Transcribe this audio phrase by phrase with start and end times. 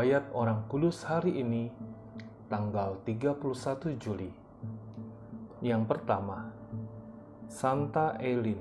[0.00, 1.68] Riwayat Orang Kudus hari ini,
[2.48, 4.32] tanggal 31 Juli.
[5.60, 6.56] Yang pertama,
[7.52, 8.56] Santa Elin,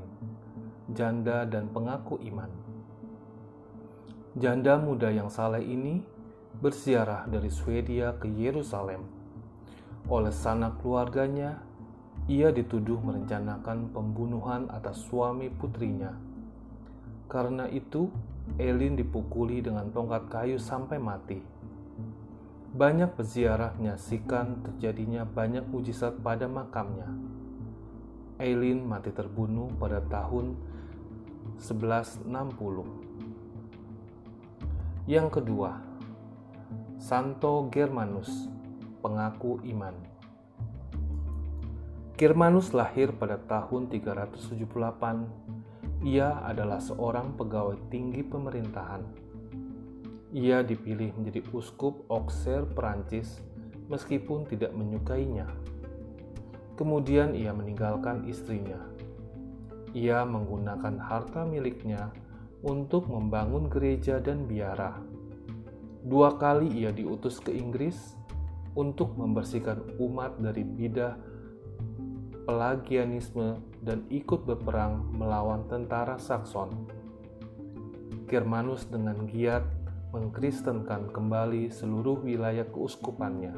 [0.91, 2.51] janda dan pengaku iman.
[4.35, 6.03] Janda muda yang saleh ini
[6.59, 9.07] bersiarah dari Swedia ke Yerusalem.
[10.11, 11.63] Oleh sanak keluarganya,
[12.27, 16.19] ia dituduh merencanakan pembunuhan atas suami putrinya.
[17.29, 18.09] Karena itu,
[18.57, 21.37] Elin dipukuli dengan tongkat kayu sampai mati.
[22.73, 27.13] Banyak peziarah menyaksikan terjadinya banyak mujizat pada makamnya.
[28.41, 30.57] Eileen mati terbunuh pada tahun
[31.61, 32.25] 1160.
[35.05, 35.85] Yang kedua,
[36.97, 38.49] Santo Germanus,
[39.05, 39.93] pengaku iman.
[42.17, 49.03] Germanus lahir pada tahun 378 ia adalah seorang pegawai tinggi pemerintahan.
[50.31, 53.43] Ia dipilih menjadi uskup Auxerre Perancis
[53.91, 55.49] meskipun tidak menyukainya.
[56.79, 58.79] Kemudian ia meninggalkan istrinya.
[59.91, 62.13] Ia menggunakan harta miliknya
[62.63, 64.95] untuk membangun gereja dan biara.
[65.99, 68.15] Dua kali ia diutus ke Inggris
[68.79, 71.19] untuk membersihkan umat dari bidah
[72.49, 76.89] Pelagianisme dan ikut berperang melawan tentara Sakson.
[78.25, 79.61] Germanus dengan giat
[80.09, 83.53] mengkristenkan kembali seluruh wilayah keuskupannya.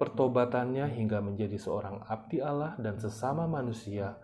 [0.00, 4.16] Pertobatannya hingga menjadi seorang abdi Allah dan sesama manusia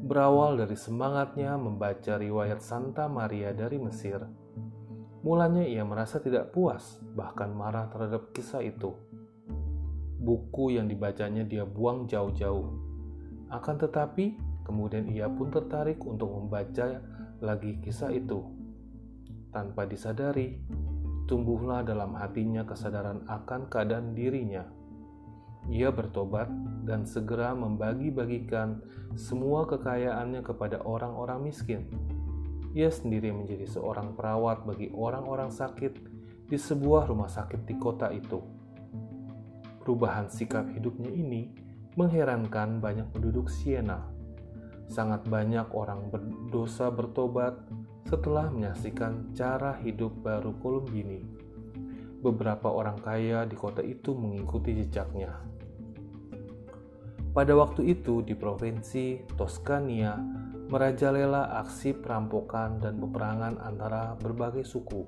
[0.00, 4.24] berawal dari semangatnya membaca riwayat Santa Maria dari Mesir.
[5.20, 8.96] Mulanya ia merasa tidak puas, bahkan marah terhadap kisah itu.
[10.16, 12.72] Buku yang dibacanya dia buang jauh-jauh.
[13.52, 14.32] Akan tetapi,
[14.64, 17.04] kemudian ia pun tertarik untuk membaca
[17.44, 18.48] lagi kisah itu.
[19.52, 20.56] Tanpa disadari,
[21.28, 24.77] tumbuhlah dalam hatinya kesadaran akan keadaan dirinya
[25.68, 26.48] ia bertobat
[26.88, 28.80] dan segera membagi-bagikan
[29.16, 31.84] semua kekayaannya kepada orang-orang miskin.
[32.72, 35.92] Ia sendiri menjadi seorang perawat bagi orang-orang sakit
[36.48, 38.40] di sebuah rumah sakit di kota itu.
[39.84, 41.52] Perubahan sikap hidupnya ini
[41.96, 44.04] mengherankan banyak penduduk Siena.
[44.88, 47.56] Sangat banyak orang berdosa bertobat
[48.08, 51.47] setelah menyaksikan cara hidup baru Columbini.
[52.18, 55.38] Beberapa orang kaya di kota itu mengikuti jejaknya.
[57.30, 60.18] Pada waktu itu di provinsi Toscania
[60.68, 65.06] merajalela aksi perampokan dan peperangan antara berbagai suku.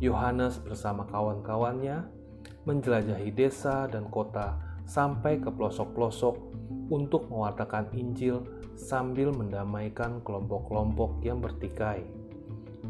[0.00, 2.08] Yohanes bersama kawan-kawannya
[2.64, 4.56] menjelajahi desa dan kota
[4.88, 6.34] sampai ke pelosok-pelosok
[6.88, 8.40] untuk mewartakan Injil
[8.78, 12.08] sambil mendamaikan kelompok-kelompok yang bertikai.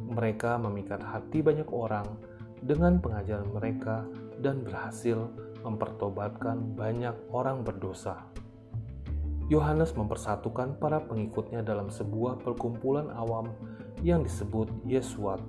[0.08, 2.06] Mereka memikat hati banyak orang
[2.62, 4.06] dengan pengajaran mereka
[4.38, 5.30] dan berhasil
[5.62, 8.26] mempertobatkan banyak orang berdosa.
[9.48, 13.48] Yohanes mempersatukan para pengikutnya dalam sebuah perkumpulan awam
[14.04, 15.40] yang disebut Yesuat.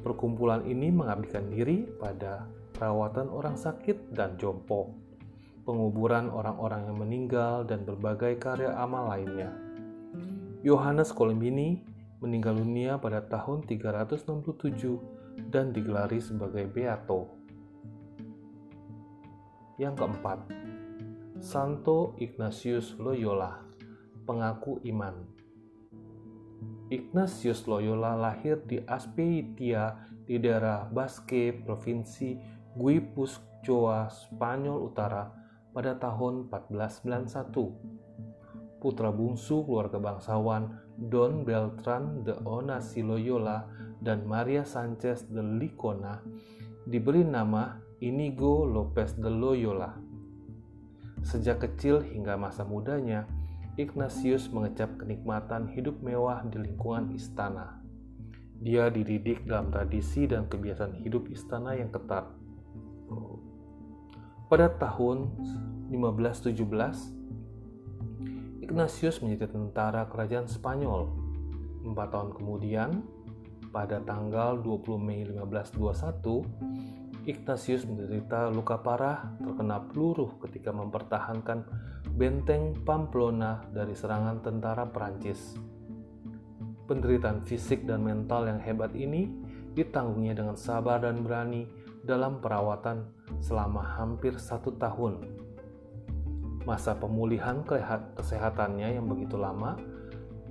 [0.00, 4.96] Perkumpulan ini mengabdikan diri pada perawatan orang sakit dan jompo,
[5.68, 9.52] penguburan orang-orang yang meninggal, dan berbagai karya amal lainnya.
[10.64, 11.84] Yohanes Columbini
[12.24, 15.13] meninggal dunia pada tahun 367
[15.50, 17.34] dan digelari sebagai Beato.
[19.78, 20.38] Yang keempat,
[21.42, 23.58] Santo Ignatius Loyola,
[24.22, 25.26] pengaku iman.
[26.92, 32.38] Ignatius Loyola lahir di Aspeitia di daerah Basque, Provinsi
[32.78, 35.28] Guipuscoa, Spanyol Utara
[35.74, 38.78] pada tahun 1491.
[38.78, 43.66] Putra bungsu keluarga bangsawan Don Beltran de Onasi Loyola
[44.04, 46.20] dan Maria Sanchez de Licona
[46.84, 49.96] diberi nama Inigo Lopez de Loyola.
[51.24, 53.24] Sejak kecil hingga masa mudanya,
[53.80, 57.80] Ignatius mengecap kenikmatan hidup mewah di lingkungan istana.
[58.60, 62.28] Dia dididik dalam tradisi dan kebiasaan hidup istana yang ketat.
[64.52, 65.32] Pada tahun
[65.88, 66.60] 1517,
[68.60, 71.08] Ignatius menjadi tentara kerajaan Spanyol.
[71.88, 73.00] Empat tahun kemudian,
[73.74, 81.66] pada tanggal 20 Mei 1521, Ignatius menderita luka parah terkena peluru ketika mempertahankan
[82.14, 85.58] benteng Pamplona dari serangan tentara Prancis.
[86.86, 89.26] Penderitaan fisik dan mental yang hebat ini
[89.74, 91.66] ditanggungnya dengan sabar dan berani
[92.06, 93.10] dalam perawatan
[93.42, 95.26] selama hampir satu tahun.
[96.68, 97.64] Masa pemulihan
[98.14, 99.80] kesehatannya yang begitu lama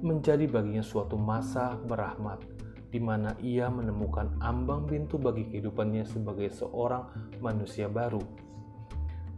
[0.02, 2.53] menjadi baginya suatu masa berahmat
[2.94, 7.10] di mana ia menemukan ambang pintu bagi kehidupannya sebagai seorang
[7.42, 8.22] manusia baru.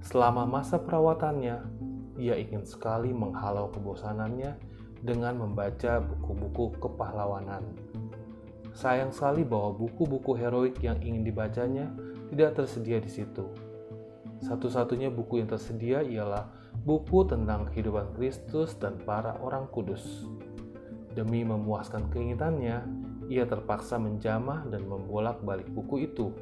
[0.04, 1.64] Selama masa perawatannya,
[2.20, 4.60] ia ingin sekali menghalau kebosanannya
[5.00, 7.64] dengan membaca buku-buku kepahlawanan.
[8.76, 11.88] Sayang sekali bahwa buku-buku heroik yang ingin dibacanya
[12.28, 13.48] tidak tersedia di situ.
[14.44, 16.52] Satu-satunya buku yang tersedia ialah
[16.84, 20.28] buku tentang kehidupan Kristus dan para orang kudus.
[21.16, 22.78] Demi memuaskan keinginannya,
[23.32, 26.36] ia terpaksa menjamah dan membolak-balik buku itu.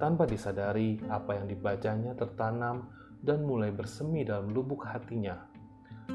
[0.00, 2.88] Tanpa disadari, apa yang dibacanya tertanam
[3.20, 5.36] dan mulai bersemi dalam lubuk hatinya.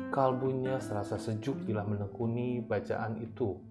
[0.10, 3.62] Kalbunya serasa sejuk bila menekuni bacaan itu.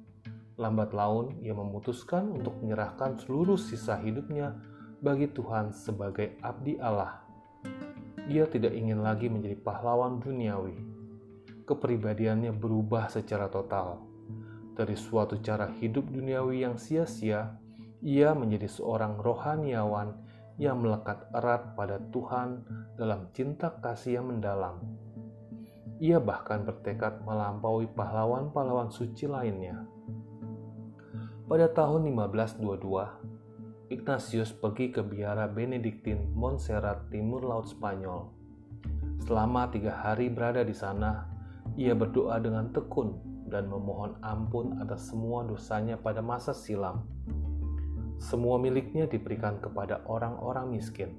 [0.59, 4.55] Lambat laun, ia memutuskan untuk menyerahkan seluruh sisa hidupnya
[5.03, 7.23] bagi Tuhan sebagai abdi Allah.
[8.31, 10.88] Ia tidak ingin lagi menjadi pahlawan duniawi.
[11.69, 14.09] Kepribadiannya berubah secara total
[14.79, 17.59] dari suatu cara hidup duniawi yang sia-sia,
[17.99, 20.15] ia menjadi seorang rohaniawan
[20.55, 22.63] yang melekat erat pada Tuhan
[22.95, 24.79] dalam cinta kasih yang mendalam.
[25.99, 29.83] Ia bahkan bertekad melampaui pahlawan-pahlawan suci lainnya.
[31.51, 38.31] Pada tahun 1522, Ignatius pergi ke biara Benediktin Montserrat Timur Laut Spanyol.
[39.27, 41.38] Selama tiga hari berada di sana,
[41.75, 43.19] ia berdoa dengan tekun
[43.49, 47.05] dan memohon ampun atas semua dosanya pada masa silam.
[48.19, 51.15] Semua miliknya diberikan kepada orang-orang miskin.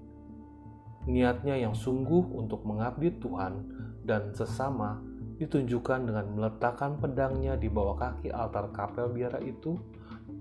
[1.07, 3.65] Niatnya yang sungguh untuk mengabdi Tuhan
[4.03, 4.99] dan sesama
[5.39, 9.79] ditunjukkan dengan meletakkan pedangnya di bawah kaki altar kapel biara itu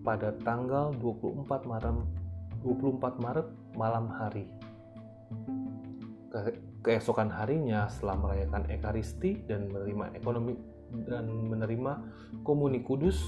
[0.02, 1.96] pada tanggal 24 Maret
[2.66, 3.46] 24 Maret
[3.78, 4.50] malam hari.
[6.82, 10.54] Keesokan harinya setelah merayakan Ekaristi dan menerima ekonomi
[11.04, 11.92] dan menerima
[12.46, 13.20] komuni kudus,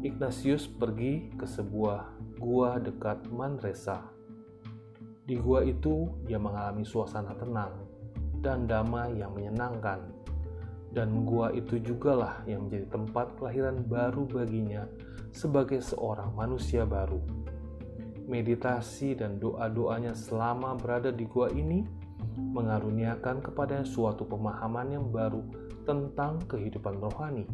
[0.00, 4.08] Ignatius pergi ke sebuah gua dekat Manresa.
[5.28, 7.84] Di gua itu, ia mengalami suasana tenang
[8.40, 10.00] dan damai yang menyenangkan.
[10.88, 14.88] Dan gua itu jugalah yang menjadi tempat kelahiran baru baginya
[15.36, 17.20] sebagai seorang manusia baru.
[18.24, 21.84] Meditasi dan doa-doanya selama berada di gua ini
[22.36, 25.42] mengaruniakan kepadanya suatu pemahaman yang baru
[25.86, 27.48] tentang kehidupan rohani.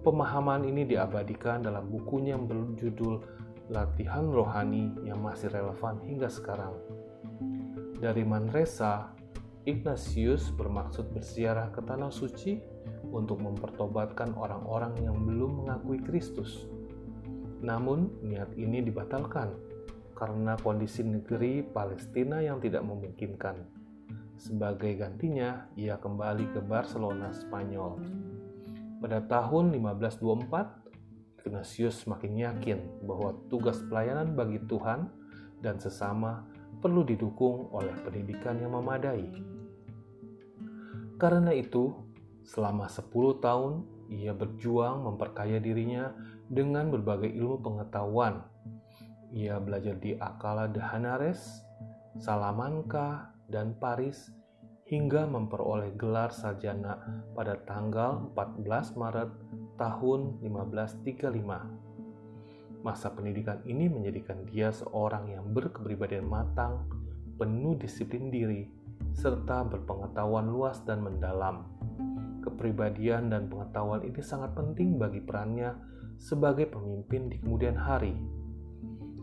[0.00, 3.20] Pemahaman ini diabadikan dalam bukunya yang berjudul
[3.70, 6.74] Latihan Rohani yang masih relevan hingga sekarang.
[8.00, 9.14] Dari Manresa,
[9.68, 12.58] Ignatius bermaksud berziarah ke tanah suci
[13.12, 16.66] untuk mempertobatkan orang-orang yang belum mengakui Kristus.
[17.60, 19.52] Namun, niat ini dibatalkan
[20.20, 23.56] karena kondisi negeri Palestina yang tidak memungkinkan.
[24.36, 28.04] Sebagai gantinya, ia kembali ke Barcelona, Spanyol.
[29.00, 35.08] Pada tahun 1524, Ignatius semakin yakin bahwa tugas pelayanan bagi Tuhan
[35.64, 36.44] dan sesama
[36.84, 39.24] perlu didukung oleh pendidikan yang memadai.
[41.16, 41.96] Karena itu,
[42.44, 43.72] selama 10 tahun
[44.12, 46.12] ia berjuang memperkaya dirinya
[46.50, 48.49] dengan berbagai ilmu pengetahuan.
[49.30, 51.62] Ia belajar di Alcalá de Henares,
[52.18, 54.34] Salamanca, dan Paris
[54.90, 56.98] hingga memperoleh gelar sarjana
[57.38, 59.30] pada tanggal 14 Maret
[59.78, 62.82] tahun 1535.
[62.82, 66.90] Masa pendidikan ini menjadikan dia seorang yang berkepribadian matang,
[67.38, 68.66] penuh disiplin diri,
[69.14, 71.70] serta berpengetahuan luas dan mendalam.
[72.42, 75.78] Kepribadian dan pengetahuan ini sangat penting bagi perannya
[76.18, 78.39] sebagai pemimpin di kemudian hari.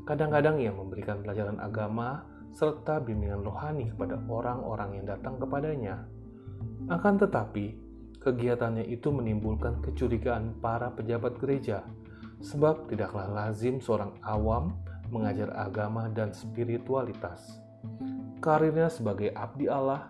[0.07, 2.23] Kadang-kadang ia memberikan pelajaran agama
[2.55, 6.07] serta bimbingan rohani kepada orang-orang yang datang kepadanya.
[6.87, 7.75] Akan tetapi,
[8.23, 11.83] kegiatannya itu menimbulkan kecurigaan para pejabat gereja,
[12.39, 14.79] sebab tidaklah lazim seorang awam
[15.11, 17.59] mengajar agama dan spiritualitas.
[18.39, 20.07] Karirnya sebagai abdi Allah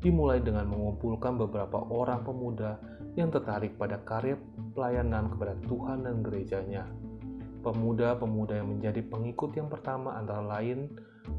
[0.00, 2.80] dimulai dengan mengumpulkan beberapa orang pemuda
[3.12, 4.40] yang tertarik pada karya
[4.72, 7.03] pelayanan kepada Tuhan dan gerejanya.
[7.64, 10.92] Pemuda-pemuda yang menjadi pengikut yang pertama antara lain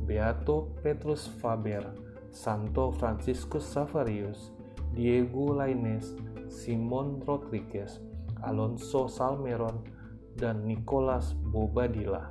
[0.09, 1.93] Beato Petrus Faber,
[2.33, 4.49] Santo Franciscus Savarius,
[4.97, 6.17] Diego Lainez,
[6.49, 8.01] Simon Rodriguez,
[8.41, 9.85] Alonso Salmeron,
[10.33, 12.27] dan Nicholas Bobadilla.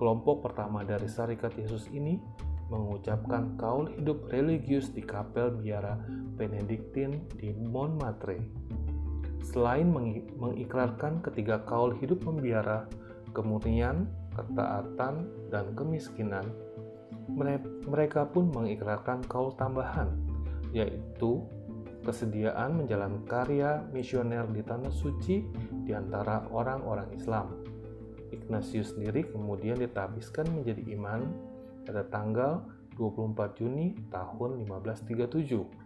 [0.00, 2.18] Kelompok pertama dari Syarikat Yesus ini
[2.72, 6.00] mengucapkan kaul hidup religius di kapel biara
[6.34, 8.40] Benediktin di Montmartre.
[9.44, 9.84] Selain
[10.40, 12.88] mengikrarkan ketiga kaul hidup membiara,
[13.36, 16.48] kemurnian, ketaatan, dan kemiskinan,
[17.84, 20.16] mereka pun mengikrarkan kaul tambahan,
[20.72, 21.44] yaitu
[22.04, 25.44] kesediaan menjalankan karya misioner di tanah suci
[25.84, 27.52] di antara orang-orang Islam.
[28.32, 31.20] Ignatius sendiri kemudian ditabiskan menjadi iman
[31.84, 32.64] pada tanggal
[32.96, 35.83] 24 Juni tahun 1537.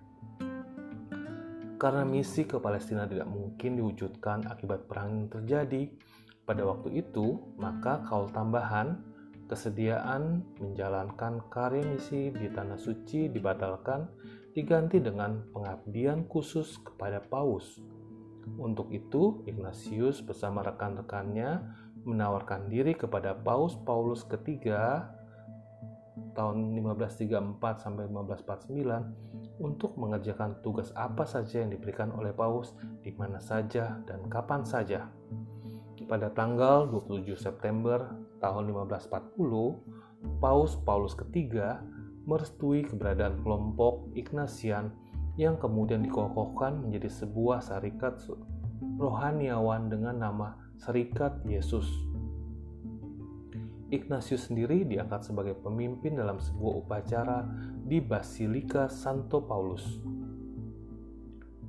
[1.79, 5.87] Karena misi ke Palestina tidak mungkin diwujudkan akibat perang yang terjadi
[6.43, 8.99] pada waktu itu, maka kaul tambahan
[9.47, 14.11] kesediaan menjalankan karya misi di tanah suci dibatalkan
[14.59, 17.79] diganti dengan pengabdian khusus kepada Paus.
[18.59, 21.63] Untuk itu, Ignatius bersama rekan-rekannya
[22.03, 25.15] menawarkan diri kepada Paus Paulus ketiga
[26.35, 33.43] tahun 1534 sampai 1549 untuk mengerjakan tugas apa saja yang diberikan oleh Paus di mana
[33.43, 35.11] saja dan kapan saja.
[36.09, 41.83] Pada tanggal 27 September tahun 1540, Paus Paulus ketiga
[42.25, 44.95] merestui keberadaan kelompok Ignatian
[45.39, 48.19] yang kemudian dikokohkan menjadi sebuah syarikat
[48.99, 50.49] rohaniawan dengan nama
[50.79, 52.08] Serikat Yesus
[53.89, 57.49] Ignatius sendiri diangkat sebagai pemimpin dalam sebuah upacara
[57.89, 59.85] di Basilika Santo Paulus.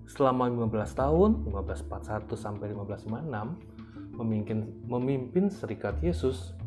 [0.10, 4.60] Selama 15 tahun, 1541 sampai 1556, memimpin,
[4.90, 6.58] memimpin Serikat Yesus,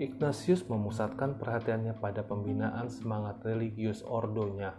[0.00, 4.72] Ignatius memusatkan perhatiannya pada pembinaan semangat religius ordonya.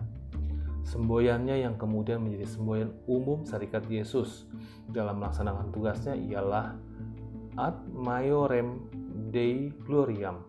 [0.82, 4.50] Semboyannya yang kemudian menjadi semboyan umum Serikat Yesus
[4.90, 6.74] dalam melaksanakan tugasnya ialah
[7.60, 8.91] Ad Maiorem
[9.32, 10.44] Dei Gloriam.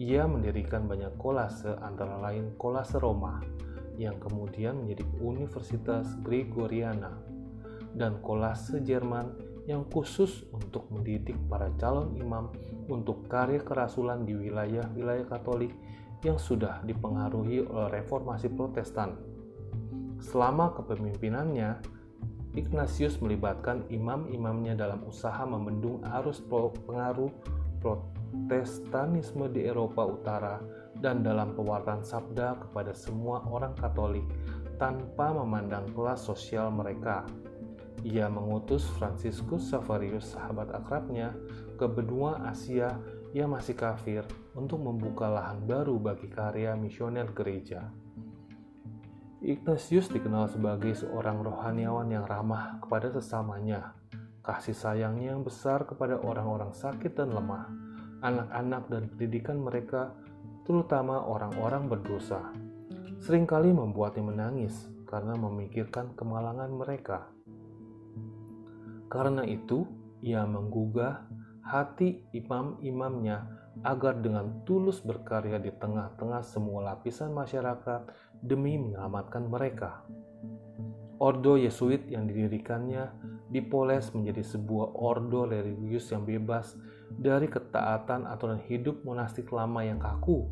[0.00, 3.44] Ia mendirikan banyak kolase antara lain kolase Roma
[4.00, 7.12] yang kemudian menjadi Universitas Gregoriana
[7.92, 9.36] dan kolase Jerman
[9.68, 12.48] yang khusus untuk mendidik para calon imam
[12.88, 15.76] untuk karya kerasulan di wilayah-wilayah Katolik
[16.24, 19.12] yang sudah dipengaruhi oleh reformasi Protestan.
[20.24, 21.84] Selama kepemimpinannya,
[22.56, 27.28] Ignatius melibatkan imam-imamnya dalam usaha membendung arus pengaruh
[27.84, 30.56] Protestanisme di Eropa Utara
[30.96, 34.24] dan dalam pewartaan sabda kepada semua orang Katolik
[34.80, 37.28] tanpa memandang kelas sosial mereka.
[38.04, 41.36] Ia mengutus Franciscus Savarius, sahabat akrabnya,
[41.76, 42.96] ke benua Asia
[43.36, 44.24] yang masih kafir
[44.56, 47.92] untuk membuka lahan baru bagi karya misioner gereja.
[49.44, 53.92] Ignatius dikenal sebagai seorang rohaniawan yang ramah kepada sesamanya,
[54.44, 57.64] kasih sayangnya yang besar kepada orang-orang sakit dan lemah,
[58.20, 60.12] anak-anak dan pendidikan mereka,
[60.68, 62.52] terutama orang-orang berdosa.
[63.24, 64.76] Seringkali membuatnya menangis
[65.08, 67.24] karena memikirkan kemalangan mereka.
[69.08, 69.88] Karena itu,
[70.20, 71.24] ia menggugah
[71.64, 73.48] hati imam-imamnya
[73.80, 78.12] agar dengan tulus berkarya di tengah-tengah semua lapisan masyarakat
[78.44, 80.04] demi menyelamatkan mereka.
[81.18, 83.08] Ordo Yesuit yang didirikannya
[83.54, 86.74] dipoles menjadi sebuah ordo religius yang bebas
[87.14, 90.50] dari ketaatan aturan hidup monastik lama yang kaku.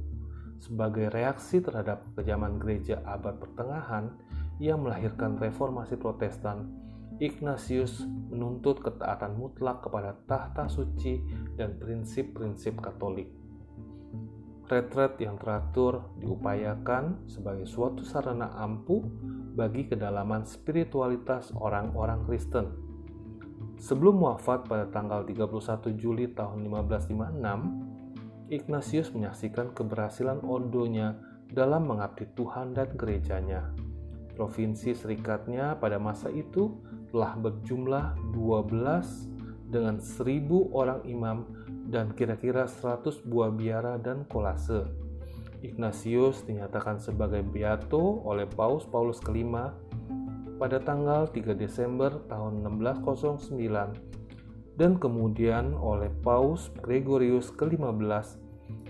[0.62, 4.14] Sebagai reaksi terhadap kejaman gereja abad pertengahan
[4.62, 6.70] yang melahirkan reformasi protestan,
[7.18, 11.18] Ignatius menuntut ketaatan mutlak kepada tahta suci
[11.58, 13.26] dan prinsip-prinsip katolik.
[14.70, 19.04] Retret yang teratur diupayakan sebagai suatu sarana ampuh
[19.52, 22.91] bagi kedalaman spiritualitas orang-orang Kristen.
[23.82, 31.18] Sebelum wafat pada tanggal 31 Juli tahun 1556, Ignatius menyaksikan keberhasilan ordonya
[31.50, 33.74] dalam mengabdi Tuhan dan gerejanya.
[34.38, 36.78] Provinsi serikatnya pada masa itu
[37.10, 40.30] telah berjumlah 12 dengan 1000
[40.70, 41.50] orang imam
[41.90, 44.86] dan kira-kira 100 buah biara dan kolase.
[45.58, 49.74] Ignatius dinyatakan sebagai beato oleh Paus Paulus kelima
[50.62, 58.38] pada tanggal 3 Desember tahun 1609 dan kemudian oleh Paus Gregorius ke-15